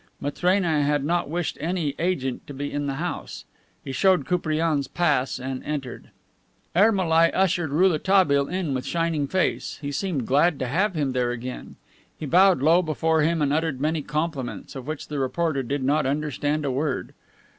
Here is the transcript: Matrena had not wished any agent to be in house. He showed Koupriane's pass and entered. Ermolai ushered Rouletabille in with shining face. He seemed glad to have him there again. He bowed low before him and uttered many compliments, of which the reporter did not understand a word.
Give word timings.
Matrena 0.19 0.81
had 0.81 1.03
not 1.05 1.29
wished 1.29 1.59
any 1.61 1.93
agent 1.99 2.47
to 2.47 2.55
be 2.55 2.71
in 2.71 2.87
house. 2.89 3.45
He 3.83 3.91
showed 3.91 4.25
Koupriane's 4.25 4.87
pass 4.87 5.37
and 5.39 5.63
entered. 5.63 6.09
Ermolai 6.75 7.29
ushered 7.35 7.69
Rouletabille 7.69 8.47
in 8.47 8.73
with 8.73 8.83
shining 8.83 9.27
face. 9.27 9.77
He 9.79 9.91
seemed 9.91 10.25
glad 10.25 10.57
to 10.57 10.65
have 10.67 10.95
him 10.95 11.11
there 11.11 11.29
again. 11.29 11.75
He 12.17 12.25
bowed 12.25 12.63
low 12.63 12.81
before 12.81 13.21
him 13.21 13.43
and 13.43 13.53
uttered 13.53 13.79
many 13.79 14.01
compliments, 14.01 14.75
of 14.75 14.87
which 14.87 15.07
the 15.07 15.19
reporter 15.19 15.61
did 15.61 15.83
not 15.83 16.07
understand 16.07 16.65
a 16.65 16.71
word. 16.71 17.13